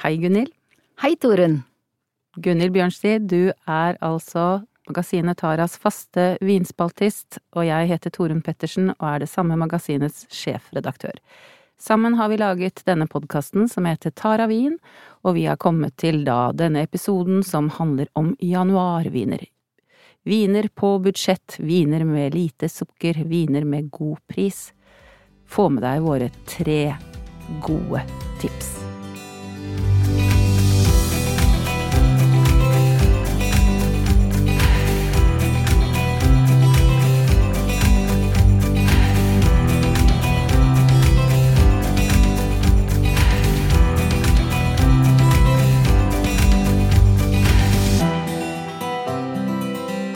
Hei, 0.00 0.16
Gunhild. 0.16 0.48
Hei, 1.02 1.16
Torunn. 1.20 1.58
Gunhild 2.36 2.72
Bjørnstid, 2.72 3.26
du 3.28 3.50
er 3.68 3.98
altså 4.00 4.62
magasinet 4.88 5.36
Taras 5.42 5.74
faste 5.76 6.38
vinspaltist, 6.40 7.36
og 7.52 7.66
jeg 7.68 7.90
heter 7.90 8.14
Torunn 8.14 8.40
Pettersen 8.40 8.94
og 8.94 9.04
er 9.10 9.20
det 9.20 9.28
samme 9.28 9.58
magasinets 9.60 10.24
sjefredaktør. 10.32 11.20
Sammen 11.76 12.16
har 12.16 12.32
vi 12.32 12.40
laget 12.40 12.80
denne 12.88 13.10
podkasten 13.12 13.68
som 13.68 13.84
heter 13.84 14.16
Tara 14.16 14.48
vin, 14.48 14.78
og 15.20 15.36
vi 15.36 15.44
har 15.44 15.60
kommet 15.60 15.98
til 16.00 16.24
da 16.24 16.48
denne 16.56 16.86
episoden 16.88 17.44
som 17.44 17.68
handler 17.76 18.08
om 18.16 18.32
januarviner. 18.40 19.44
Viner 20.24 20.72
på 20.72 20.96
budsjett, 21.04 21.60
viner 21.60 22.08
med 22.08 22.32
lite 22.40 22.72
sukker, 22.72 23.20
viner 23.28 23.68
med 23.68 23.92
god 23.92 24.16
pris. 24.32 24.70
Få 25.44 25.68
med 25.68 25.84
deg 25.84 26.00
våre 26.08 26.32
tre 26.48 26.86
gode 27.60 28.08
tips. 28.40 28.89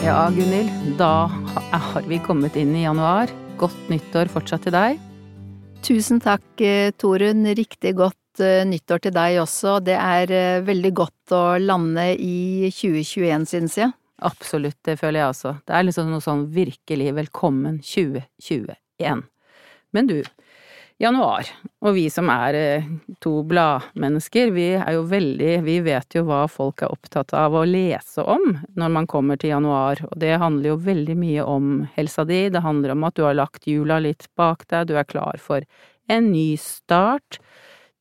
Ja, 0.05 0.29
Gunhild, 0.29 0.99
da 0.99 1.25
har 1.71 2.03
vi 2.05 2.19
kommet 2.21 2.53
inn 2.61 2.75
i 2.77 2.83
januar. 2.83 3.31
Godt 3.57 3.87
nyttår 3.89 4.29
fortsatt 4.29 4.67
til 4.67 4.75
deg. 4.75 4.99
Tusen 5.81 6.19
takk, 6.21 6.45
eh, 6.61 6.91
Torunn. 6.93 7.41
Riktig 7.57 7.95
godt 7.97 8.37
eh, 8.37 8.61
nyttår 8.69 9.01
til 9.01 9.15
deg 9.15 9.39
også. 9.41 9.79
Det 9.81 9.95
er 9.97 10.29
eh, 10.29 10.61
veldig 10.67 10.91
godt 10.99 11.33
å 11.33 11.41
lande 11.57 12.05
i 12.21 12.69
2021, 12.69 13.47
synes 13.49 13.79
jeg. 13.81 13.95
Absolutt, 14.29 14.77
det 14.85 14.99
føler 15.01 15.23
jeg 15.23 15.31
også. 15.31 15.55
Det 15.65 15.73
er 15.73 15.87
liksom 15.89 16.13
noe 16.13 16.21
sånn 16.21 16.45
virkelig 16.53 17.09
velkommen 17.23 17.81
2021. 17.81 19.25
Men 19.89 20.13
du, 20.13 20.19
januar. 21.01 21.47
Og 21.85 21.95
vi 21.97 22.05
som 22.11 22.29
er 22.31 22.57
eh, 22.57 22.87
to 23.23 23.41
bladmennesker, 23.47 24.51
vi 24.55 24.67
er 24.77 24.95
jo 24.95 25.03
veldig 25.09 25.57
Vi 25.65 25.77
vet 25.85 26.17
jo 26.17 26.23
hva 26.27 26.45
folk 26.51 26.83
er 26.85 26.93
opptatt 26.93 27.33
av 27.37 27.55
å 27.55 27.65
lese 27.67 28.23
om 28.23 28.55
når 28.77 28.93
man 28.97 29.09
kommer 29.11 29.39
til 29.39 29.53
januar, 29.53 30.01
og 30.07 30.15
det 30.21 30.37
handler 30.41 30.73
jo 30.73 30.79
veldig 30.87 31.17
mye 31.19 31.43
om 31.43 31.75
helsa 31.97 32.25
di. 32.27 32.47
Det 32.49 32.63
handler 32.63 32.95
om 32.95 33.05
at 33.07 33.17
du 33.17 33.25
har 33.27 33.37
lagt 33.37 33.67
jula 33.67 33.99
litt 34.03 34.29
bak 34.39 34.67
deg, 34.71 34.87
du 34.87 34.95
er 34.97 35.07
klar 35.09 35.39
for 35.41 35.65
en 36.07 36.31
ny 36.31 36.55
start. 36.61 37.39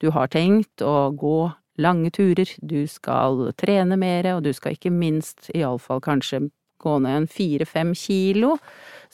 Du 0.03 0.11
har 0.15 0.29
tenkt 0.29 0.83
å 0.85 1.11
gå 1.17 1.53
lange 1.81 2.11
turer, 2.15 2.49
du 2.63 2.85
skal 2.87 3.49
trene 3.59 3.99
mer, 3.99 4.27
og 4.37 4.45
du 4.47 4.53
skal 4.55 4.77
ikke 4.77 4.93
minst 4.95 5.51
iallfall 5.55 6.03
kanskje 6.05 6.45
gå 6.81 6.99
ned 7.03 7.17
en 7.23 7.29
fire–fem 7.31 7.95
kilo 7.99 8.57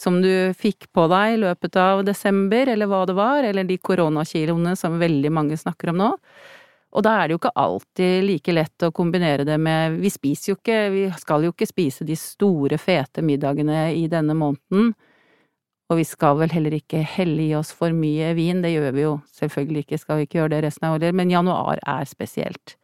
som 0.01 0.21
du 0.23 0.55
fikk 0.57 0.89
på 0.97 1.05
deg 1.13 1.35
i 1.35 1.41
løpet 1.43 1.77
av 1.77 2.05
desember, 2.07 2.71
eller 2.73 2.89
hva 2.89 3.03
det 3.09 3.17
var, 3.19 3.45
eller 3.45 3.69
de 3.69 3.77
koronakiloene 3.77 4.73
som 4.79 4.97
veldig 5.01 5.33
mange 5.33 5.59
snakker 5.61 5.93
om 5.93 6.01
nå. 6.01 6.09
Og 6.91 7.05
da 7.07 7.13
er 7.19 7.29
det 7.29 7.37
jo 7.37 7.41
ikke 7.43 7.59
alltid 7.63 8.25
like 8.27 8.55
lett 8.55 8.87
å 8.87 8.91
kombinere 8.95 9.45
det 9.47 9.61
med 9.63 10.01
Vi 10.03 10.11
spiser 10.11 10.53
jo 10.53 10.57
ikke, 10.59 10.79
vi 10.91 11.05
skal 11.21 11.47
jo 11.47 11.53
ikke 11.55 11.69
spise 11.69 12.07
de 12.07 12.17
store, 12.19 12.81
fete 12.83 13.23
middagene 13.23 13.91
i 13.95 14.09
denne 14.11 14.35
måneden. 14.35 14.91
Og 15.91 15.99
vi 15.99 16.07
skal 16.07 16.39
vel 16.39 16.53
heller 16.55 16.75
ikke 16.75 17.03
helle 17.03 17.45
i 17.45 17.55
oss 17.59 17.73
for 17.75 17.95
mye 17.95 18.33
vin, 18.39 18.63
det 18.63 18.73
gjør 18.73 18.93
vi 18.95 19.07
jo 19.07 19.15
selvfølgelig 19.39 19.85
ikke, 19.85 20.03
skal 20.03 20.19
vi 20.19 20.27
ikke 20.27 20.41
gjøre 20.41 20.55
det 20.55 20.65
resten 20.67 20.87
av 20.87 20.99
året, 20.99 21.15
men 21.19 21.33
januar 21.35 21.83
er 21.83 22.07
spesielt. 22.11 22.77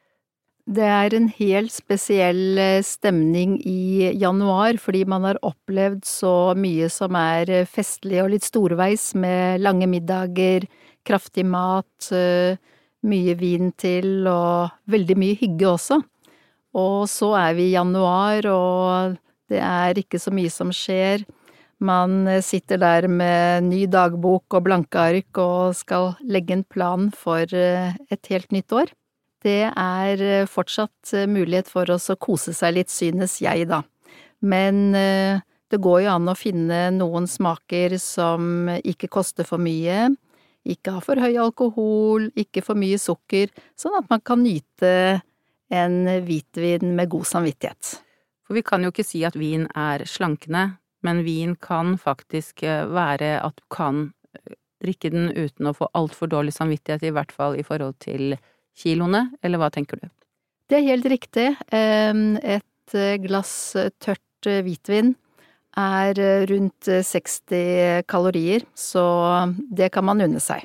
Det 0.66 0.82
er 0.82 1.14
en 1.14 1.28
helt 1.30 1.70
spesiell 1.70 2.58
eh, 2.58 2.82
stemning 2.82 3.52
i 3.62 4.08
januar, 4.18 4.80
fordi 4.82 5.04
man 5.06 5.22
har 5.22 5.38
opplevd 5.46 6.02
så 6.02 6.56
mye 6.58 6.88
som 6.90 7.14
er 7.14 7.52
eh, 7.60 7.68
festlig 7.70 8.18
og 8.24 8.32
litt 8.32 8.48
storveis, 8.48 9.12
med 9.14 9.62
lange 9.62 9.86
middager, 9.86 10.66
kraftig 11.06 11.46
mat, 11.46 12.08
eh, 12.10 12.58
mye 13.06 13.36
vin 13.38 13.70
til 13.78 14.26
og 14.26 14.74
veldig 14.90 15.18
mye 15.22 15.38
hygge 15.38 15.70
også. 15.70 16.00
Og 16.82 16.98
så 17.14 17.30
er 17.38 17.54
vi 17.54 17.68
i 17.68 17.76
januar, 17.76 18.50
og 18.50 19.16
det 19.46 19.62
er 19.62 20.02
ikke 20.02 20.18
så 20.18 20.34
mye 20.34 20.50
som 20.50 20.74
skjer. 20.74 21.22
Man 21.78 22.26
sitter 22.42 22.82
der 22.82 23.06
med 23.06 23.70
ny 23.70 23.84
dagbok 23.86 24.58
og 24.58 24.66
blanke 24.66 24.98
ark 24.98 25.38
og 25.38 25.78
skal 25.78 26.16
legge 26.26 26.58
en 26.58 26.66
plan 26.66 27.12
for 27.14 27.46
et 27.54 28.32
helt 28.32 28.50
nytt 28.50 28.74
år 28.74 28.90
det 29.46 29.70
er 29.70 30.22
eh, 30.22 30.48
fortsatt 30.50 31.12
eh, 31.14 31.28
mulighet 31.30 31.70
for 31.70 31.90
oss 31.94 32.10
å 32.10 32.18
kose 32.18 32.54
seg 32.56 32.76
litt, 32.78 32.92
synes 32.92 33.38
jeg, 33.42 33.68
da. 33.70 33.82
Men 34.44 34.94
eh, 34.98 35.42
det 35.70 35.82
går 35.82 36.04
jo 36.04 36.14
an 36.14 36.30
å 36.30 36.36
finne 36.38 36.86
noen 36.94 37.28
smaker 37.30 37.96
som 38.02 38.70
ikke 38.82 39.10
koster 39.12 39.46
for 39.48 39.62
mye, 39.62 40.10
ikke 40.66 40.96
har 40.96 41.04
for 41.06 41.22
høy 41.22 41.36
alkohol, 41.38 42.30
ikke 42.38 42.62
for 42.66 42.78
mye 42.78 42.98
sukker, 42.98 43.52
sånn 43.78 43.98
at 44.00 44.10
man 44.10 44.22
kan 44.26 44.42
nyte 44.42 45.20
en 45.74 45.96
hvitvin 46.26 46.94
med 46.98 47.10
god 47.10 47.26
samvittighet. 47.26 47.96
For 48.46 48.54
vi 48.54 48.62
kan 48.66 48.82
jo 48.82 48.92
ikke 48.92 49.06
si 49.06 49.24
at 49.26 49.38
vin 49.38 49.66
er 49.74 50.04
slankende, 50.06 50.76
men 51.06 51.22
vin 51.26 51.54
kan 51.62 51.94
faktisk 51.98 52.62
være 52.66 53.36
at 53.42 53.58
du 53.58 53.64
kan 53.74 54.08
drikke 54.82 55.10
den 55.10 55.30
uten 55.34 55.70
å 55.70 55.74
få 55.74 55.88
altfor 55.98 56.30
dårlig 56.30 56.54
samvittighet, 56.54 57.06
i 57.06 57.14
hvert 57.14 57.34
fall 57.34 57.58
i 57.58 57.64
forhold 57.66 57.98
til 58.02 58.36
kiloene, 58.76 59.30
eller 59.42 59.60
hva 59.60 59.70
tenker 59.72 60.00
du? 60.00 60.08
Det 60.66 60.80
er 60.80 60.88
helt 60.88 61.06
riktig. 61.06 61.46
Et 61.70 62.96
eh, 62.98 63.16
glass 63.22 63.52
eh, 63.78 63.92
tørt 64.02 64.48
eh, 64.50 64.62
hvitvin 64.66 65.14
er 65.76 66.16
rundt 66.48 66.88
60 66.88 68.06
kalorier, 68.08 68.62
så 68.72 69.02
det 69.76 69.90
kan 69.92 70.06
man 70.08 70.22
unne 70.24 70.40
seg. 70.40 70.62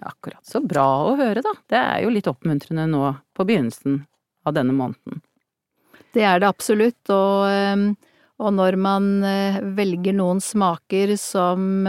Akkurat. 0.00 0.40
Så 0.48 0.62
bra 0.64 0.86
å 1.04 1.12
høre, 1.18 1.42
da. 1.44 1.52
Det 1.68 1.76
er 1.76 1.98
jo 2.06 2.12
litt 2.14 2.30
oppmuntrende 2.30 2.86
nå 2.88 3.10
på 3.36 3.44
begynnelsen 3.44 4.00
av 4.48 4.56
denne 4.56 4.72
måneden. 4.72 5.20
Det 6.16 6.24
er 6.24 6.40
det 6.40 6.48
absolutt, 6.48 7.12
og, 7.12 7.92
og 8.40 8.56
når 8.56 8.78
man 8.80 9.10
velger 9.76 10.16
noen 10.16 10.40
smaker 10.40 11.12
som 11.20 11.84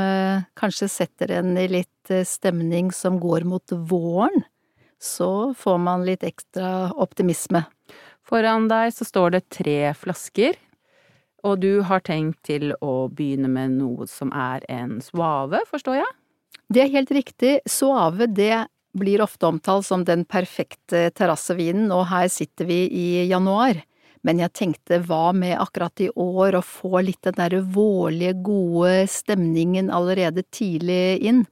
kanskje 0.60 0.92
setter 0.92 1.38
en 1.40 1.56
i 1.56 1.70
litt 1.72 2.12
stemning 2.28 2.92
som 2.92 3.22
går 3.24 3.48
mot 3.48 3.78
våren, 3.88 4.44
så 5.02 5.54
får 5.58 5.78
man 5.82 6.06
litt 6.08 6.24
ekstra 6.28 6.92
optimisme. 7.00 7.64
Foran 8.28 8.68
deg 8.70 8.94
så 8.94 9.08
står 9.08 9.36
det 9.36 9.48
tre 9.56 9.94
flasker, 9.98 10.58
og 11.48 11.62
du 11.64 11.82
har 11.88 12.04
tenkt 12.04 12.42
til 12.50 12.74
å 12.84 13.08
begynne 13.08 13.50
med 13.52 13.78
noe 13.80 14.08
som 14.12 14.34
er 14.36 14.66
en 14.70 15.00
suave, 15.04 15.64
forstår 15.70 16.02
jeg? 16.02 16.12
Det 16.70 16.84
er 16.84 16.94
helt 16.94 17.14
riktig. 17.16 17.54
Suave, 17.66 18.28
det 18.28 18.68
blir 19.00 19.24
ofte 19.24 19.48
omtalt 19.48 19.88
som 19.88 20.04
den 20.06 20.26
perfekte 20.30 21.08
terrassevinen, 21.16 21.90
og 21.96 22.10
her 22.12 22.28
sitter 22.32 22.68
vi 22.70 22.84
i 22.92 23.08
januar. 23.30 23.80
Men 24.28 24.42
jeg 24.44 24.52
tenkte 24.58 25.00
hva 25.08 25.32
med 25.32 25.56
akkurat 25.62 26.04
i 26.04 26.10
år 26.20 26.60
å 26.60 26.66
få 26.66 27.00
litt 27.08 27.22
den 27.24 27.38
derre 27.38 27.62
vårlige, 27.64 28.36
gode 28.44 29.08
stemningen 29.10 29.92
allerede 29.96 30.44
tidlig 30.52 31.22
inn? 31.24 31.46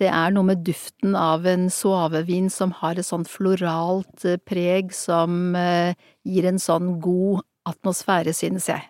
Det 0.00 0.08
er 0.10 0.32
noe 0.34 0.48
med 0.48 0.64
duften 0.66 1.14
av 1.14 1.46
en 1.46 1.68
suavevin 1.70 2.48
som 2.50 2.72
har 2.80 2.98
et 2.98 3.06
sånt 3.06 3.30
floralt 3.30 4.26
eh, 4.26 4.40
preg 4.42 4.90
som 4.94 5.54
eh, 5.58 5.94
gir 6.26 6.48
en 6.50 6.58
sånn 6.58 6.96
god 7.02 7.44
atmosfære, 7.70 8.34
synes 8.34 8.68
jeg. 8.72 8.82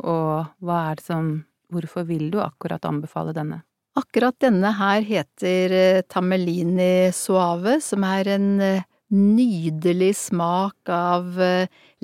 Og 0.00 0.48
hva 0.64 0.82
er 0.90 1.00
det 1.00 1.06
som… 1.08 1.32
hvorfor 1.68 2.06
vil 2.08 2.30
du 2.32 2.38
akkurat 2.40 2.84
anbefale 2.88 3.34
denne? 3.36 3.60
Akkurat 3.98 4.36
denne 4.40 4.70
her 4.78 5.02
heter 5.04 5.72
Tamelini 6.08 6.08
Tamellini 6.08 7.12
Suave, 7.12 7.74
som 7.84 8.06
er 8.08 8.30
en 8.38 8.48
nydelig 9.12 10.14
smak 10.16 10.88
av 10.92 11.36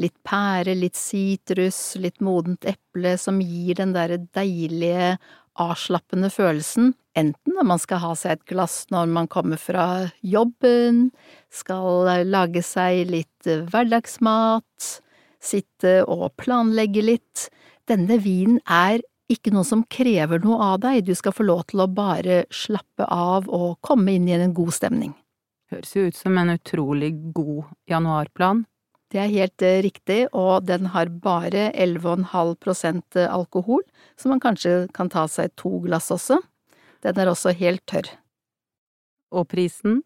litt 0.00 0.17
pære, 0.26 0.75
litt 0.76 0.99
sitrus, 0.99 1.94
litt 1.97 2.20
modent 2.25 2.67
eple, 2.69 3.14
som 3.20 3.40
gir 3.40 3.79
den 3.81 3.94
derre 3.97 4.19
deilige, 4.37 5.14
avslappende 5.60 6.30
følelsen 6.32 6.92
enten 7.18 7.56
når 7.56 7.66
man 7.68 7.80
skal 7.80 8.02
ha 8.02 8.12
seg 8.18 8.36
et 8.36 8.44
glass 8.50 8.84
når 8.92 9.10
man 9.14 9.30
kommer 9.30 9.60
fra 9.60 9.86
jobben, 10.22 11.08
skal 11.54 12.26
lage 12.26 12.62
seg 12.66 13.06
litt 13.10 13.48
hverdagsmat, 13.70 14.90
sitte 15.44 16.00
og 16.10 16.32
planlegge 16.40 17.04
litt. 17.04 17.48
Denne 17.88 18.18
vinen 18.22 18.60
er 18.64 19.02
ikke 19.30 19.54
noe 19.54 19.64
som 19.66 19.84
krever 19.88 20.42
noe 20.44 20.60
av 20.74 20.80
deg, 20.82 21.04
du 21.06 21.14
skal 21.16 21.34
få 21.36 21.46
lov 21.46 21.64
til 21.70 21.84
å 21.84 21.90
bare 21.90 22.44
slappe 22.52 23.06
av 23.08 23.48
og 23.48 23.78
komme 23.84 24.16
inn 24.16 24.28
i 24.28 24.36
en 24.36 24.56
god 24.56 24.74
stemning. 24.76 25.14
Høres 25.72 25.94
jo 25.96 26.08
ut 26.10 26.18
som 26.18 26.36
en 26.38 26.52
utrolig 26.54 27.14
god 27.34 27.70
januarplan. 27.88 28.66
Det 29.12 29.20
er 29.20 29.30
helt 29.32 29.62
eh, 29.62 29.82
riktig, 29.84 30.20
og 30.32 30.64
den 30.68 30.90
har 30.94 31.12
bare 31.22 31.68
11,5% 31.72 33.20
alkohol, 33.28 33.84
så 34.16 34.32
man 34.32 34.42
kanskje 34.42 34.88
kan 34.96 35.12
ta 35.12 35.26
seg 35.30 35.54
to 35.60 35.78
glass 35.84 36.10
også. 36.14 36.40
Den 37.04 37.20
er 37.20 37.30
også 37.30 37.52
helt 37.56 37.84
tørr. 37.90 38.08
Og 39.34 39.48
prisen? 39.50 40.02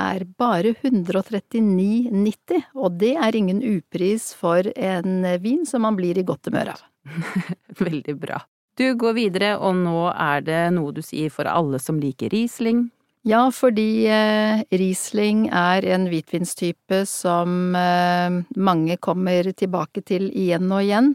er 0.00 0.24
bare 0.38 0.74
139,90, 0.74 2.64
og 2.74 2.98
det 2.98 3.14
er 3.14 3.36
ingen 3.36 3.62
upris 3.62 4.32
for 4.34 4.66
en 4.74 5.22
vin 5.42 5.62
som 5.66 5.84
man 5.86 5.96
blir 5.98 6.18
i 6.18 6.26
godt 6.26 6.50
humør 6.50 6.74
av. 6.74 6.82
Veldig 7.84 8.16
bra. 8.18 8.40
Du 8.74 8.88
går 8.98 9.14
videre, 9.14 9.52
og 9.62 9.76
nå 9.78 10.08
er 10.10 10.42
det 10.42 10.62
noe 10.74 10.94
du 10.94 11.02
sier 11.04 11.30
for 11.30 11.46
alle 11.46 11.78
som 11.78 12.00
liker 12.02 12.32
Riesling. 12.34 12.88
Ja, 13.24 13.46
fordi 13.48 14.04
eh, 14.12 14.60
Riesling 14.76 15.46
er 15.48 15.84
en 15.94 16.10
hvitvinstype 16.10 17.06
som 17.08 17.72
eh, 17.72 18.34
mange 18.60 18.98
kommer 19.00 19.48
tilbake 19.56 20.02
til 20.04 20.26
igjen 20.28 20.68
og 20.68 20.82
igjen. 20.84 21.14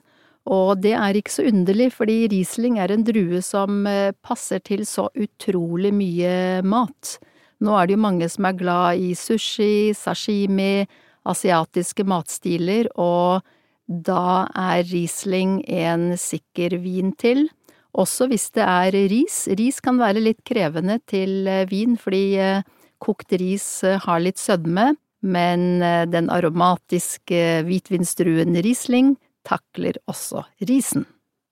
Og 0.50 0.80
det 0.82 0.96
er 0.98 1.20
ikke 1.20 1.36
så 1.36 1.46
underlig, 1.52 1.92
fordi 1.94 2.24
Riesling 2.32 2.80
er 2.82 2.90
en 2.96 3.06
drue 3.06 3.44
som 3.46 3.86
eh, 3.86 4.10
passer 4.26 4.64
til 4.66 4.88
så 4.90 5.06
utrolig 5.14 5.94
mye 5.94 6.64
mat. 6.66 7.20
Nå 7.62 7.78
er 7.78 7.86
det 7.86 8.00
jo 8.00 8.02
mange 8.08 8.32
som 8.34 8.50
er 8.50 8.58
glad 8.58 9.06
i 9.06 9.14
sushi, 9.14 9.94
sashimi, 9.94 10.88
asiatiske 11.30 12.08
matstiler, 12.10 12.90
og 12.98 13.46
da 13.86 14.48
er 14.58 14.82
Riesling 14.90 15.60
en 15.70 16.16
sikker 16.18 16.80
vin 16.82 17.14
til. 17.22 17.52
Også 17.98 18.28
hvis 18.30 18.50
det 18.54 18.66
er 18.66 18.94
ris. 19.10 19.48
Ris 19.58 19.80
kan 19.82 19.98
være 19.98 20.22
litt 20.22 20.44
krevende 20.48 21.00
til 21.10 21.48
eh, 21.50 21.66
vin, 21.70 21.98
fordi 21.98 22.24
eh, 22.38 22.66
kokt 23.02 23.34
ris 23.42 23.84
eh, 23.88 24.00
har 24.04 24.22
litt 24.22 24.38
sødme, 24.42 24.94
men 25.20 25.82
den 26.08 26.30
aromatiske 26.32 27.66
hvitvinsdruen 27.68 28.56
Riesling 28.64 29.18
takler 29.44 29.98
også 30.08 30.46
risen. 30.64 31.04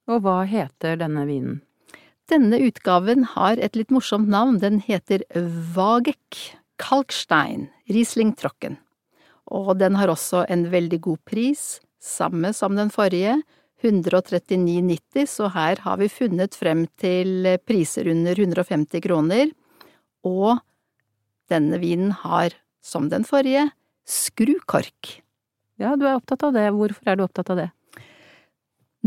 Og 0.08 0.22
hva 0.24 0.46
heter 0.48 0.96
denne 1.02 1.26
vinen? 1.28 1.58
Denne 2.32 2.62
utgaven 2.64 3.26
har 3.34 3.60
et 3.60 3.76
litt 3.76 3.92
morsomt 3.92 4.32
navn, 4.32 4.62
den 4.64 4.80
heter 4.86 5.26
Wagek 5.76 6.40
Kalkstein 6.80 7.68
Riesling 7.92 8.32
Trocken, 8.40 8.80
og 9.52 9.76
den 9.84 10.00
har 10.00 10.16
også 10.16 10.46
en 10.48 10.70
veldig 10.72 11.02
god 11.04 11.20
pris, 11.28 11.82
samme 12.00 12.54
som 12.56 12.80
den 12.80 12.88
forrige, 12.94 13.42
139,90, 13.84 15.28
så 15.30 15.52
her 15.54 15.84
har 15.84 16.00
vi 16.02 16.10
funnet 16.10 16.58
frem 16.58 16.86
til 16.98 17.46
priser 17.68 18.10
under 18.10 18.40
150 18.40 19.04
kroner, 19.06 19.52
og 20.26 20.58
denne 21.52 21.80
vinen 21.82 22.12
har, 22.24 22.56
som 22.84 23.10
den 23.12 23.28
forrige, 23.28 23.70
skrukork. 24.08 25.20
Ja, 25.78 25.94
du 25.96 26.08
er 26.08 26.18
opptatt 26.18 26.48
av 26.48 26.56
det, 26.58 26.70
hvorfor 26.74 27.12
er 27.12 27.20
du 27.20 27.28
opptatt 27.28 27.52
av 27.54 27.62
det? 27.62 27.72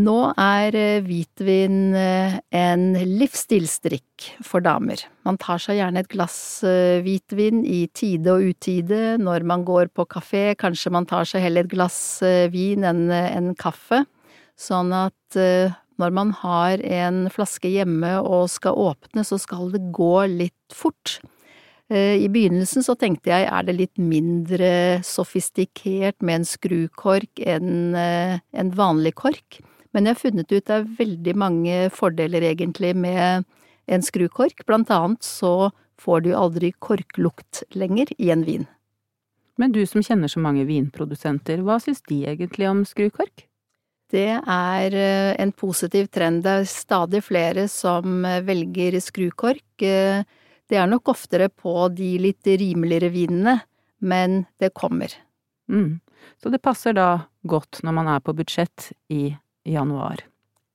Nå 0.00 0.17
er 0.38 0.76
eh, 0.78 1.02
hvitvin 1.02 1.96
eh, 1.99 2.37
en 2.55 2.84
livsstilsdrikk 2.94 4.28
for 4.46 4.62
damer. 4.62 5.02
Man 5.26 5.37
tar 5.40 5.61
seg 5.61 5.81
gjerne 5.81 6.05
et 6.05 6.11
glass 6.12 6.38
eh, 6.64 7.02
hvitvin 7.05 7.64
i 7.67 7.82
tide 7.93 8.32
og 8.32 8.52
utide 8.52 9.19
når 9.20 9.44
man 9.50 9.67
går 9.67 9.90
på 9.93 10.06
kafé, 10.14 10.44
kanskje 10.61 10.94
man 10.94 11.08
tar 11.11 11.26
seg 11.28 11.43
heller 11.44 11.67
et 11.67 11.75
glass 11.75 11.99
vin 12.55 12.87
enn 12.87 13.11
en 13.11 13.50
kaffe, 13.58 14.05
sånn 14.61 14.93
at 14.93 15.39
når 16.01 16.15
man 16.17 16.31
har 16.41 16.81
en 16.85 17.27
flaske 17.33 17.69
hjemme 17.73 18.15
og 18.21 18.49
skal 18.53 18.77
åpne, 18.77 19.25
så 19.25 19.39
skal 19.41 19.73
det 19.73 19.83
gå 19.97 20.15
litt 20.29 20.75
fort. 20.75 21.19
I 21.91 22.29
begynnelsen 22.31 22.85
så 22.87 22.95
tenkte 22.95 23.33
jeg 23.33 23.49
er 23.51 23.67
det 23.67 23.75
litt 23.75 23.99
mindre 23.99 25.01
sofistikert 25.05 26.21
med 26.23 26.41
en 26.41 26.47
skrukork 26.47 27.43
enn 27.43 27.97
en 27.99 28.71
vanlig 28.79 29.17
kork. 29.19 29.59
Men 29.91 30.07
jeg 30.07 30.15
har 30.15 30.23
funnet 30.23 30.53
ut 30.55 30.69
det 30.71 30.77
er 30.77 30.91
veldig 31.01 31.35
mange 31.35 31.79
fordeler 31.91 32.47
egentlig 32.53 32.95
med 32.95 33.49
en 33.91 34.06
skrukork, 34.06 34.63
blant 34.69 34.91
annet 34.95 35.27
så 35.27 35.73
får 36.01 36.25
du 36.25 36.31
aldri 36.39 36.71
korklukt 36.79 37.65
lenger 37.75 38.15
i 38.17 38.31
en 38.31 38.47
vin. 38.47 38.69
Men 39.59 39.75
du 39.75 39.83
som 39.85 40.01
kjenner 40.01 40.31
så 40.31 40.41
mange 40.41 40.63
vinprodusenter, 40.69 41.61
hva 41.67 41.81
syns 41.83 42.01
de 42.06 42.23
egentlig 42.31 42.71
om 42.71 42.87
skrukork? 42.89 43.50
Det 44.11 44.31
er 44.35 44.95
eh, 44.97 45.33
en 45.39 45.53
positiv 45.55 46.09
trend. 46.11 46.43
Det 46.43 46.53
er 46.53 46.69
stadig 46.69 47.23
flere 47.23 47.69
som 47.71 48.25
eh, 48.27 48.43
velger 48.43 48.99
skrukork. 49.03 49.85
Eh, 49.87 50.23
det 50.71 50.79
er 50.79 50.91
nok 50.91 51.12
oftere 51.12 51.51
på 51.51 51.89
de 51.95 52.17
litt 52.23 52.47
rimeligere 52.47 53.11
vinene, 53.15 53.59
men 54.03 54.45
det 54.59 54.73
kommer. 54.75 55.15
Mm. 55.71 56.01
Så 56.43 56.51
det 56.51 56.62
passer 56.62 56.95
da 56.97 57.27
godt 57.47 57.83
når 57.87 57.97
man 57.97 58.11
er 58.11 58.23
på 58.25 58.35
budsjett 58.39 58.91
i 59.15 59.31
januar. 59.67 60.25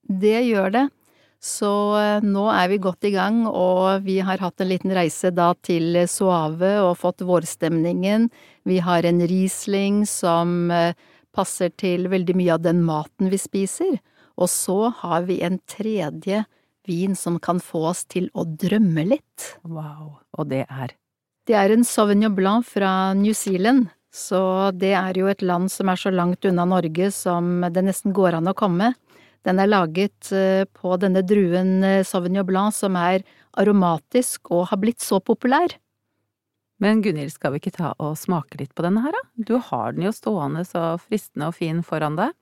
Det 0.08 0.40
gjør 0.48 0.72
det. 0.76 0.86
Så 1.46 1.70
nå 2.26 2.46
er 2.50 2.70
vi 2.72 2.80
godt 2.82 3.06
i 3.06 3.12
gang, 3.14 3.44
og 3.46 4.06
vi 4.08 4.16
har 4.26 4.42
hatt 4.42 4.64
en 4.64 4.70
liten 4.72 4.94
reise 4.96 5.30
da 5.36 5.52
til 5.68 6.00
Suave 6.10 6.72
og 6.82 6.96
fått 6.98 7.22
vårstemningen. 7.28 8.32
Vi 8.66 8.80
har 8.82 9.06
en 9.06 9.22
Riesling 9.30 10.00
som 10.10 10.72
passer 11.36 11.74
til 11.76 12.10
veldig 12.12 12.36
mye 12.40 12.56
av 12.56 12.64
den 12.64 12.84
maten 12.88 13.32
vi 13.34 13.40
spiser. 13.42 13.98
Og 14.40 14.52
så 14.52 14.92
har 15.04 15.28
vi 15.28 15.42
en 15.46 15.60
tredje 15.70 16.44
vin 16.88 17.16
som 17.18 17.40
kan 17.42 17.60
få 17.64 17.88
oss 17.92 18.06
til 18.08 18.30
å 18.34 18.46
drømme 18.46 19.08
litt. 19.14 19.52
Wow, 19.64 20.22
og 20.38 20.50
det 20.52 20.66
er? 20.70 20.96
Det 21.46 21.56
er 21.60 21.76
en 21.76 21.86
Sauvignon 21.86 22.34
Blanc 22.36 22.66
fra 22.68 23.14
New 23.18 23.36
Zealand 23.38 23.90
så 24.16 24.72
det 24.72 24.94
er 24.96 25.18
jo 25.20 25.28
et 25.28 25.44
land 25.44 25.68
som 25.72 25.90
er 25.92 26.00
så 26.00 26.12
langt 26.14 26.46
unna 26.48 26.64
Norge 26.70 27.10
som 27.12 27.66
det 27.68 27.84
nesten 27.84 28.16
går 28.16 28.38
an 28.38 28.48
å 28.48 28.56
komme. 28.56 28.94
Den 29.46 29.60
er 29.62 29.70
laget 29.70 30.32
eh, 30.34 30.64
på 30.66 30.96
denne 31.02 31.22
druen 31.28 31.84
eh, 31.84 32.04
Sauvignon 32.08 32.48
Blanc 32.48 32.74
som 32.78 32.96
er 32.98 33.26
aromatisk 33.60 34.54
og 34.56 34.70
har 34.72 34.80
blitt 34.82 35.04
så 35.04 35.20
populær. 35.20 35.76
Men 36.84 37.02
Gunhild, 37.02 37.32
skal 37.32 37.54
vi 37.54 37.62
ikke 37.62 37.78
ta 37.78 37.94
og 38.04 38.18
smake 38.20 38.60
litt 38.60 38.74
på 38.76 38.84
denne 38.84 39.04
her, 39.06 39.16
da? 39.16 39.22
Du 39.48 39.56
har 39.64 39.96
den 39.96 40.10
jo 40.10 40.16
stående 40.16 40.66
så 40.68 40.96
fristende 41.00 41.48
og 41.52 41.56
fin 41.60 41.80
foran 41.86 42.18
deg. 42.20 42.36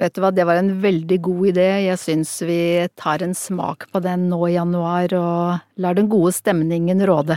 Vet 0.00 0.16
du 0.16 0.22
hva, 0.24 0.30
det 0.32 0.46
var 0.48 0.56
en 0.56 0.72
veldig 0.80 1.18
god 1.24 1.46
idé. 1.52 1.66
Jeg 1.84 2.00
syns 2.00 2.32
vi 2.48 2.60
tar 2.96 3.24
en 3.24 3.34
smak 3.36 3.84
på 3.92 4.00
den 4.04 4.28
nå 4.32 4.40
i 4.48 4.54
januar 4.54 5.12
og 5.16 5.80
lar 5.80 5.96
den 5.96 6.08
gode 6.12 6.32
stemningen 6.36 7.04
råde. 7.08 7.36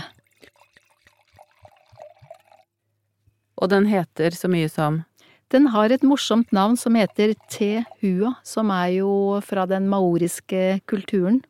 Og 3.60 3.72
den 3.72 3.88
heter 3.88 4.36
så 4.36 4.51
mye 4.51 4.72
som 4.72 5.04
Den 5.51 5.68
har 5.75 5.92
et 5.92 6.04
morsomt 6.07 6.51
navn 6.56 6.75
som 6.80 6.96
heter 6.98 7.36
Te 7.51 7.84
Hua, 8.01 8.34
som 8.44 8.72
er 8.74 8.96
jo 8.98 9.12
fra 9.46 9.68
den 9.69 9.86
maoriske 9.92 10.80
kulturen. 10.89 11.44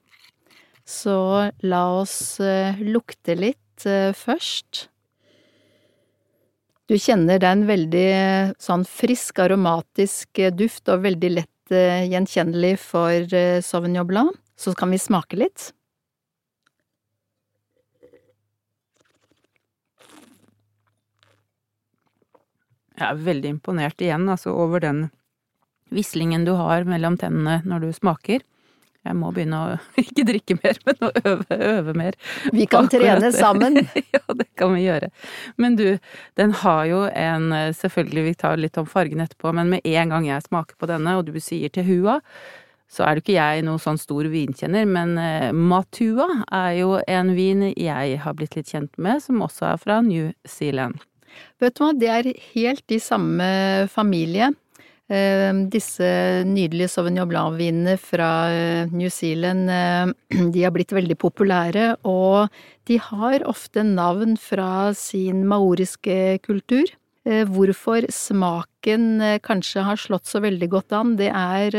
Så 0.83 1.49
la 1.63 1.83
oss 2.01 2.41
uh, 2.43 2.75
lukte 2.83 3.37
litt 3.39 3.62
uh, 3.87 4.15
først. 4.17 4.87
Du 6.91 6.97
kjenner 6.99 7.39
det 7.39 7.47
er 7.47 7.57
en 7.57 7.67
veldig 7.69 8.09
sånn 8.61 8.83
frisk, 8.87 9.39
aromatisk 9.39 10.41
duft 10.57 10.91
og 10.91 11.05
veldig 11.05 11.29
lett 11.37 11.49
gjenkjennelig 11.73 12.73
for 12.83 13.31
Sauvignon 13.63 14.05
Blanc. 14.05 14.35
Så 14.59 14.75
kan 14.77 14.91
vi 14.91 14.99
smake 15.01 15.39
litt. 15.39 15.71
Jeg 22.93 23.07
er 23.07 23.23
veldig 23.25 23.55
imponert 23.55 24.01
igjen, 24.03 24.27
altså, 24.29 24.53
over 24.53 24.83
den 24.83 25.07
vislingen 25.93 26.45
du 26.45 26.53
har 26.59 26.85
mellom 26.87 27.17
tennene 27.21 27.61
når 27.65 27.87
du 27.87 27.95
smaker. 27.95 28.43
Jeg 29.03 29.17
må 29.19 29.33
begynne 29.35 29.59
å 29.59 29.77
ikke 30.03 30.25
drikke 30.27 30.57
mer, 30.61 30.79
men 30.87 31.05
å 31.07 31.11
øve, 31.23 31.59
øve 31.59 31.95
mer. 31.99 32.17
Vi 32.55 32.67
kan 32.71 32.89
trene 32.91 33.31
sammen. 33.35 33.81
ja, 34.15 34.23
det 34.39 34.47
kan 34.59 34.73
vi 34.75 34.85
gjøre. 34.85 35.11
Men 35.59 35.77
du, 35.79 35.87
den 36.39 36.55
har 36.63 36.83
jo 36.89 37.05
en 37.09 37.51
Selvfølgelig, 37.77 38.23
vi 38.29 38.33
tar 38.39 38.59
litt 38.59 38.77
om 38.79 38.87
fargen 38.89 39.23
etterpå, 39.23 39.51
men 39.55 39.71
med 39.75 39.87
en 39.87 40.13
gang 40.13 40.27
jeg 40.27 40.45
smaker 40.47 40.77
på 40.79 40.89
denne, 40.89 41.17
og 41.19 41.27
du 41.27 41.39
sier 41.43 41.71
til 41.73 41.85
hua, 41.87 42.19
så 42.93 43.05
er 43.07 43.15
det 43.15 43.23
ikke 43.23 43.37
jeg 43.37 43.63
noen 43.65 43.81
sånn 43.81 43.99
stor 43.99 44.27
vinkjenner, 44.29 44.85
men 44.89 45.15
eh, 45.17 45.49
Matua 45.55 46.27
er 46.53 46.75
jo 46.77 46.97
en 47.09 47.33
vin 47.37 47.65
jeg 47.71 48.19
har 48.21 48.37
blitt 48.37 48.57
litt 48.57 48.69
kjent 48.69 48.93
med, 49.01 49.23
som 49.23 49.41
også 49.41 49.71
er 49.71 49.81
fra 49.81 49.99
New 50.05 50.29
Zealand. 50.45 51.01
Vet 51.61 51.77
du 51.77 51.81
hva, 51.81 51.93
det 51.97 52.11
er 52.13 52.29
helt 52.53 52.93
i 52.93 52.99
samme 53.01 53.47
familie. 53.89 54.51
Eh, 55.11 55.51
disse 55.67 56.05
nydelige 56.47 56.87
Sauvignon 56.87 57.27
Blanc-vinene 57.27 57.97
fra 57.99 58.47
eh, 58.53 58.91
New 58.95 59.09
Zealand, 59.11 59.67
eh, 59.67 60.47
de 60.55 60.63
har 60.63 60.71
blitt 60.71 60.93
veldig 60.95 61.17
populære, 61.19 61.89
og 62.07 62.47
de 62.87 62.99
har 63.03 63.43
ofte 63.49 63.83
navn 63.83 64.37
fra 64.39 64.93
sin 64.95 65.43
maoriske 65.47 66.39
kultur. 66.45 66.87
Hvorfor 67.23 68.03
smaken 68.11 69.21
kanskje 69.47 69.85
har 69.87 69.95
slått 69.95 70.27
så 70.27 70.41
veldig 70.43 70.67
godt 70.73 70.91
an, 70.91 71.13
det 71.15 71.29
er 71.31 71.77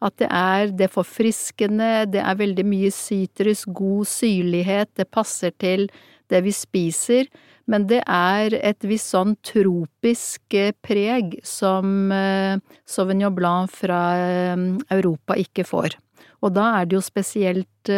at 0.00 0.14
det 0.16 0.30
er 0.32 0.72
det 0.72 0.88
forfriskende, 0.94 2.06
det 2.08 2.22
er 2.24 2.38
veldig 2.40 2.64
mye 2.64 2.88
sitrus, 2.88 3.66
god 3.68 4.08
syrlighet, 4.08 4.88
det 4.96 5.10
passer 5.12 5.52
til 5.60 5.90
det 6.32 6.40
vi 6.46 6.56
spiser 6.56 7.28
men 7.72 7.86
det 7.88 8.02
er 8.04 8.52
et 8.60 8.84
visst 8.84 9.14
sånn 9.14 9.34
tropisk 9.46 10.56
eh, 10.58 10.74
preg 10.84 11.38
som 11.46 12.12
eh, 12.12 12.60
Sauvignon 12.84 13.32
Blanc 13.34 13.72
fra 13.72 14.02
eh, 14.20 14.66
Europa 14.92 15.38
ikke 15.40 15.64
får. 15.64 15.96
Og 16.44 16.52
da 16.52 16.66
er 16.76 16.90
det 16.90 16.98
jo 16.98 17.04
spesielt 17.06 17.90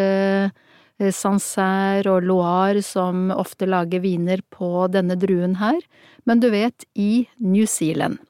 Sancerre 1.17 2.13
og 2.13 2.27
Loire 2.29 2.83
som 2.85 3.31
ofte 3.33 3.67
lager 3.67 4.03
viner 4.05 4.43
på 4.53 4.85
denne 4.93 5.17
druen 5.17 5.57
her, 5.59 5.81
men 6.29 6.45
du 6.45 6.51
vet, 6.53 6.85
i 6.93 7.25
New 7.41 7.65
Zealand. 7.65 8.21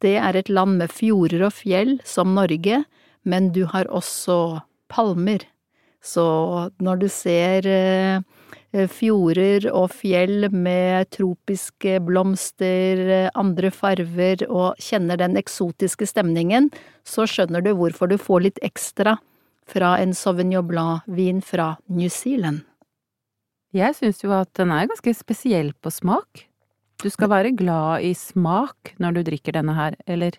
Det 0.00 0.16
er 0.16 0.36
et 0.36 0.48
land 0.48 0.80
med 0.80 0.92
fjorder 0.96 1.44
og 1.50 1.54
fjell, 1.60 1.98
som 2.08 2.32
Norge, 2.34 2.82
men 3.28 3.52
du 3.52 3.66
har 3.68 3.88
også 3.92 4.62
palmer. 4.88 5.44
Så 6.00 6.24
når 6.80 7.02
du 7.04 7.08
ser 7.12 7.68
eh, 7.68 8.24
fjorder 8.70 9.66
og 9.74 9.90
fjell 9.90 10.46
med 10.54 11.08
tropiske 11.14 11.98
blomster, 12.06 13.30
andre 13.34 13.72
farver 13.74 14.44
og 14.46 14.78
kjenner 14.78 15.18
den 15.18 15.38
eksotiske 15.40 16.06
stemningen, 16.06 16.70
så 17.02 17.26
skjønner 17.26 17.64
du 17.64 17.72
hvorfor 17.74 18.10
du 18.10 18.16
får 18.20 18.46
litt 18.46 18.60
ekstra 18.62 19.16
fra 19.70 19.94
en 20.02 20.14
Sauvignon 20.14 20.66
Blanc-vin 20.66 21.42
fra 21.42 21.74
New 21.90 22.10
Zealand. 22.10 22.62
Jeg 23.74 23.94
syns 23.98 24.22
jo 24.24 24.32
at 24.34 24.50
den 24.58 24.72
er 24.74 24.88
ganske 24.90 25.14
spesiell 25.14 25.70
på 25.78 25.92
smak. 25.94 26.46
Du 27.00 27.08
skal 27.10 27.30
være 27.30 27.54
glad 27.56 28.04
i 28.04 28.12
smak 28.18 28.94
når 29.00 29.18
du 29.18 29.20
drikker 29.30 29.54
denne 29.56 29.76
her, 29.76 29.96
eller? 30.10 30.34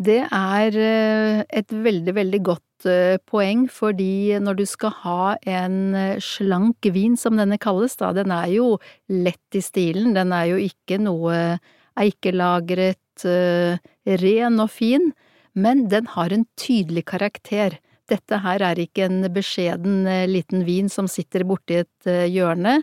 Det 0.00 0.22
er 0.24 0.78
eh, 0.80 1.42
et 1.44 1.72
veldig, 1.72 2.14
veldig 2.16 2.40
godt 2.48 2.64
eh, 2.88 3.18
poeng, 3.28 3.66
fordi 3.70 4.38
når 4.42 4.60
du 4.60 4.64
skal 4.68 4.94
ha 5.02 5.24
en 5.48 5.94
eh, 5.96 6.20
slank 6.22 6.86
vin, 6.94 7.16
som 7.20 7.36
denne 7.40 7.58
kalles, 7.60 7.96
da, 8.00 8.12
den 8.16 8.32
er 8.34 8.48
jo 8.54 8.74
lett 9.10 9.58
i 9.58 9.62
stilen, 9.64 10.14
den 10.16 10.34
er 10.36 10.50
jo 10.52 10.60
ikke 10.62 11.00
noe 11.02 11.58
eikelagret, 12.00 12.96
ren 13.20 14.62
og 14.62 14.70
fin, 14.72 15.10
men 15.52 15.82
den 15.92 16.06
har 16.14 16.32
en 16.32 16.46
tydelig 16.56 17.02
karakter. 17.10 17.74
Dette 18.08 18.38
her 18.40 18.64
er 18.64 18.80
ikke 18.80 19.04
en 19.10 19.26
beskjeden 19.34 20.06
liten 20.30 20.64
vin 20.64 20.88
som 20.88 21.10
sitter 21.10 21.44
borti 21.44 21.82
et 21.82 22.08
hjørne, 22.32 22.78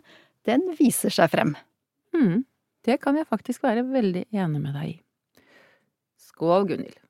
den 0.45 0.67
viser 0.77 1.15
seg 1.15 1.33
frem. 1.33 1.55
Mm. 2.13 2.45
Det 2.85 2.99
kan 3.01 3.17
jeg 3.17 3.25
faktisk 3.31 3.65
være 3.65 3.87
veldig 3.89 4.27
enig 4.29 4.61
med 4.61 4.77
deg 4.77 4.93
i. 4.93 4.95
Skål, 6.29 6.69
Gunhild. 6.69 7.06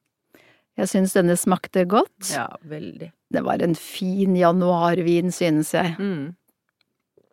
Jeg 0.78 0.92
syns 0.92 1.16
denne 1.18 1.34
smakte 1.40 1.88
godt. 1.90 2.30
Ja, 2.30 2.48
veldig. 2.70 3.10
Det 3.34 3.42
var 3.44 3.64
en 3.66 3.74
fin 3.78 4.36
januarvin, 4.38 5.34
synes 5.34 5.74
jeg. 5.74 5.96
Mm. 5.98 6.36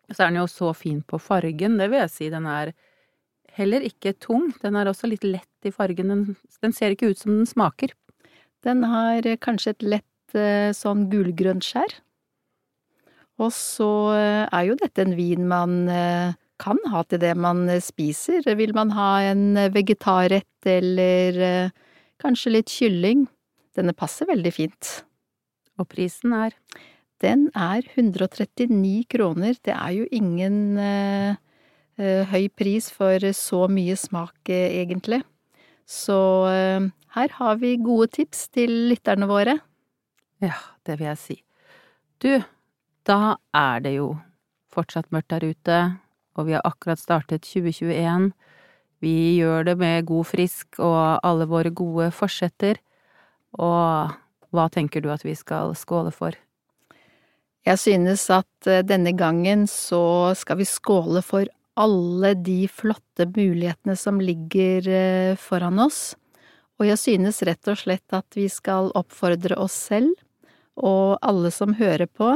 Så 0.09 0.23
er 0.23 0.31
den 0.31 0.39
jo 0.41 0.47
så 0.49 0.71
fin 0.77 1.01
på 1.05 1.19
fargen, 1.21 1.77
det 1.81 1.89
vil 1.91 2.01
jeg 2.03 2.13
si. 2.13 2.29
Den 2.33 2.47
er 2.49 2.73
heller 3.55 3.85
ikke 3.85 4.15
tung, 4.21 4.49
den 4.61 4.77
er 4.77 4.89
også 4.89 5.09
litt 5.09 5.25
lett 5.25 5.67
i 5.67 5.73
fargen. 5.73 6.11
Den, 6.11 6.25
den 6.61 6.73
ser 6.75 6.93
ikke 6.93 7.13
ut 7.13 7.21
som 7.21 7.35
den 7.37 7.49
smaker. 7.49 7.93
Den 8.65 8.83
har 8.89 9.25
kanskje 9.43 9.75
et 9.75 9.85
lett 9.95 10.37
eh, 10.37 10.73
sånn 10.75 11.05
gulgrønt 11.11 11.65
skjær. 11.65 11.99
Og 13.41 13.51
så 13.53 13.91
eh, 14.15 14.43
er 14.47 14.65
jo 14.69 14.79
dette 14.79 15.05
en 15.05 15.15
vin 15.17 15.45
man 15.47 15.85
eh, 15.91 16.33
kan 16.61 16.79
ha 16.91 17.03
til 17.03 17.21
det 17.21 17.33
man 17.37 17.65
eh, 17.69 17.83
spiser. 17.83 18.45
Vil 18.57 18.73
man 18.77 18.93
ha 18.95 19.09
en 19.29 19.57
eh, 19.59 19.71
vegetarrett 19.73 20.69
eller 20.69 21.41
eh, 21.43 21.73
kanskje 22.21 22.55
litt 22.57 22.71
kylling? 22.71 23.25
Denne 23.75 23.95
passer 23.97 24.29
veldig 24.29 24.51
fint. 24.55 24.91
Og 25.79 25.89
prisen 25.91 26.33
er? 26.35 26.55
Den 27.23 27.47
er 27.55 27.85
139 27.95 29.05
kroner. 29.11 29.55
Det 29.63 29.73
er 29.75 29.93
jo 29.95 30.07
ingen 30.15 30.77
uh, 30.79 31.35
høy 32.31 32.47
pris 32.55 32.89
for 32.91 33.23
så 33.35 33.65
mye 33.71 33.95
smak, 33.99 34.37
egentlig. 34.51 35.21
Så 35.87 36.19
uh, 36.47 36.87
her 37.17 37.35
har 37.39 37.59
vi 37.61 37.75
gode 37.79 38.11
tips 38.19 38.47
til 38.55 38.71
lytterne 38.91 39.27
våre. 39.31 39.59
Ja, 40.43 40.55
det 40.87 40.99
vil 40.99 41.11
jeg 41.11 41.21
si. 41.21 41.37
Du, 42.23 42.31
da 43.07 43.35
er 43.55 43.83
det 43.83 43.97
jo 43.97 44.15
fortsatt 44.75 45.11
mørkt 45.15 45.31
der 45.31 45.47
ute 45.51 45.77
og 46.35 46.49
vi 46.49 46.55
har 46.55 46.65
akkurat 46.67 46.99
startet 46.99 47.45
2021. 47.47 48.31
Vi 49.03 49.15
gjør 49.39 49.69
det 49.69 49.77
med 49.79 50.07
god 50.09 50.27
frisk 50.27 50.79
og 50.83 51.19
alle 51.23 51.47
våre 51.47 51.71
gode 51.71 52.09
forsetter. 52.15 52.79
Og 53.61 54.15
hva 54.55 54.65
tenker 54.71 55.03
du 55.03 55.11
at 55.13 55.25
vi 55.25 55.35
skal 55.37 55.75
skåle 55.77 56.11
for? 56.15 56.35
Jeg 57.65 57.81
synes 57.81 58.27
at 58.29 58.69
eh, 58.69 58.83
denne 58.85 59.15
gangen 59.17 59.65
så 59.69 60.33
skal 60.37 60.59
vi 60.61 60.67
skåle 60.69 61.23
for 61.25 61.49
alle 61.75 62.35
de 62.39 62.67
flotte 62.71 63.25
mulighetene 63.35 63.95
som 63.99 64.21
ligger 64.21 64.87
eh, 64.87 65.39
foran 65.39 65.81
oss. 65.81 66.13
Og 66.79 66.89
jeg 66.89 66.99
synes 67.01 67.41
rett 67.47 67.71
og 67.71 67.79
slett 67.79 68.15
at 68.15 68.37
vi 68.37 68.47
skal 68.51 68.91
oppfordre 68.95 69.57
oss 69.59 69.75
selv, 69.89 70.13
og 70.75 71.15
alle 71.23 71.51
som 71.55 71.77
hører 71.79 72.07
på, 72.11 72.35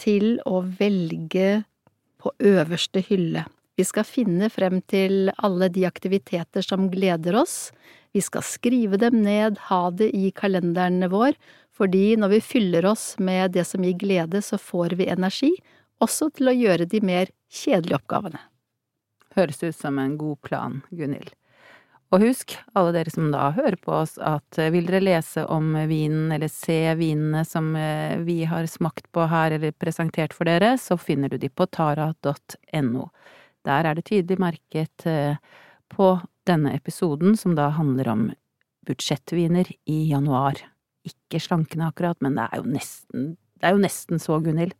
til 0.00 0.36
å 0.48 0.60
velge 0.78 1.62
på 2.20 2.32
øverste 2.44 3.02
hylle. 3.08 3.46
Vi 3.80 3.86
skal 3.88 4.04
finne 4.04 4.50
frem 4.52 4.82
til 4.92 5.32
alle 5.40 5.70
de 5.72 5.86
aktiviteter 5.88 6.64
som 6.64 6.90
gleder 6.92 7.38
oss. 7.40 7.70
Vi 8.12 8.22
skal 8.24 8.42
skrive 8.42 8.98
dem 8.98 9.20
ned, 9.22 9.58
ha 9.70 9.82
det 9.94 10.10
i 10.16 10.30
kalenderen 10.34 11.04
vår, 11.12 11.36
fordi 11.70 12.16
når 12.18 12.34
vi 12.34 12.40
fyller 12.44 12.86
oss 12.90 13.14
med 13.22 13.54
det 13.54 13.64
som 13.68 13.84
gir 13.86 13.98
glede, 13.98 14.42
så 14.42 14.58
får 14.58 14.98
vi 14.98 15.08
energi, 15.12 15.52
også 16.02 16.30
til 16.36 16.50
å 16.50 16.56
gjøre 16.56 16.88
de 16.90 17.02
mer 17.04 17.30
kjedelige 17.52 18.00
oppgavene. 18.00 18.40
Høres 19.36 19.62
ut 19.62 19.76
som 19.76 20.00
en 20.02 20.16
god 20.18 20.40
plan, 20.46 20.80
Gunhild. 20.90 21.30
Og 22.10 22.24
husk, 22.24 22.56
alle 22.74 22.90
dere 22.96 23.12
som 23.14 23.28
da 23.30 23.52
hører 23.54 23.76
på 23.78 23.92
oss, 24.00 24.16
at 24.18 24.58
eh, 24.58 24.72
vil 24.74 24.88
dere 24.88 25.04
lese 25.04 25.44
om 25.46 25.76
vinen 25.86 26.32
eller 26.34 26.50
se 26.50 26.96
vinene 26.98 27.44
som 27.46 27.70
eh, 27.78 28.18
vi 28.26 28.40
har 28.50 28.66
smakt 28.66 29.06
på 29.14 29.28
her 29.30 29.54
eller 29.54 29.76
presentert 29.78 30.34
for 30.34 30.50
dere, 30.50 30.74
så 30.74 30.98
finner 30.98 31.30
du 31.30 31.38
de 31.38 31.48
på 31.54 31.68
tara.no. 31.70 33.06
Der 33.68 33.86
er 33.86 33.94
det 33.94 34.08
tydelig 34.10 34.40
merket 34.42 35.06
eh, 35.06 35.38
på 35.92 36.14
denne 36.48 36.74
episoden, 36.76 37.36
som 37.38 37.56
da 37.58 37.70
handler 37.76 38.10
om 38.12 38.28
budsjettviner 38.88 39.68
i 39.90 40.02
januar. 40.10 40.60
Ikke 41.06 41.40
slankende 41.42 41.90
akkurat, 41.90 42.18
men 42.24 42.38
det 42.38 42.46
er 42.48 42.62
jo 42.62 42.72
nesten, 42.76 43.26
det 43.60 43.68
er 43.68 43.76
jo 43.76 43.82
nesten 43.84 44.22
så, 44.22 44.40
Gunhild. 44.42 44.74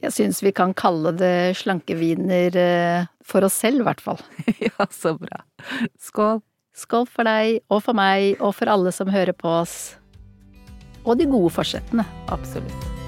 Jeg 0.00 0.14
syns 0.16 0.38
vi 0.40 0.54
kan 0.56 0.72
kalle 0.76 1.12
det 1.16 1.56
slankeviner 1.60 2.56
for 3.26 3.44
oss 3.44 3.58
selv, 3.60 3.82
i 3.82 3.88
hvert 3.88 4.00
fall. 4.04 4.22
ja, 4.66 4.86
så 4.88 5.16
bra. 5.20 5.44
Skål! 6.00 6.40
Skål 6.80 7.08
for 7.10 7.26
deg 7.26 7.58
og 7.68 7.82
for 7.84 7.98
meg 7.98 8.38
og 8.38 8.54
for 8.56 8.70
alle 8.70 8.94
som 8.94 9.10
hører 9.10 9.36
på 9.36 9.50
oss. 9.60 9.76
Og 11.04 11.18
de 11.18 11.28
gode 11.28 11.52
forsettene. 11.56 12.06
Absolutt. 12.32 12.99